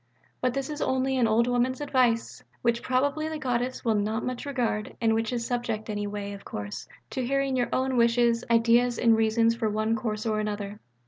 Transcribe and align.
But 0.41 0.55
this 0.55 0.71
is 0.71 0.81
only 0.81 1.15
an 1.17 1.27
old 1.27 1.45
woman's 1.45 1.79
advice: 1.79 2.43
which 2.63 2.81
probably 2.81 3.29
the 3.29 3.37
Goddess 3.37 3.85
will 3.85 3.93
not 3.93 4.25
much 4.25 4.47
regard 4.47 4.95
and 4.99 5.13
which 5.13 5.31
is 5.31 5.45
subject 5.45 5.91
any 5.91 6.07
way, 6.07 6.33
of 6.33 6.43
course, 6.43 6.87
to 7.11 7.23
hearing 7.23 7.55
your 7.55 7.69
own 7.71 7.95
wishes, 7.97 8.43
ideas 8.49 8.97
and 8.97 9.15
reasons 9.15 9.55
for 9.55 9.69
one 9.69 9.95
course 9.95 10.25
or 10.25 10.39
another.... 10.39 10.79